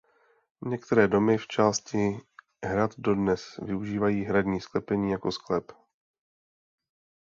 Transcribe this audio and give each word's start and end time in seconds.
Některé 0.65 1.07
domy 1.07 1.37
v 1.37 1.47
části 1.47 2.17
hrad 2.65 2.91
dodnes 2.97 3.57
využívají 3.61 4.23
hradní 4.23 4.61
sklepení 4.61 5.11
jako 5.11 5.31
sklep. 5.31 5.71